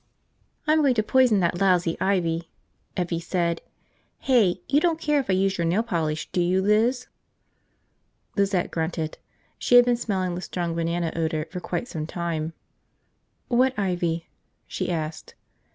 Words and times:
"I'm 0.65 0.79
going 0.81 0.95
to 0.95 1.03
poison 1.03 1.41
that 1.41 1.61
lousy 1.61 1.95
ivy," 2.01 2.49
Evvie 2.97 3.21
said. 3.21 3.61
"Hey, 4.17 4.63
you 4.67 4.79
don't 4.79 4.97
care 4.99 5.19
if 5.19 5.29
I 5.29 5.33
use 5.33 5.59
your 5.59 5.65
nail 5.67 5.83
polish, 5.83 6.31
do 6.31 6.41
you, 6.41 6.59
Liz?" 6.59 7.05
Lizette 8.35 8.71
grunted. 8.71 9.19
She 9.59 9.75
had 9.75 9.85
been 9.85 9.95
smelling 9.97 10.33
the 10.33 10.41
strong 10.41 10.73
banana 10.73 11.11
odor 11.15 11.45
for 11.51 11.59
quite 11.59 11.87
some 11.87 12.07
time. 12.07 12.53
"What 13.47 13.77
ivy?" 13.77 14.27
she 14.65 14.89
asked. 14.89 15.35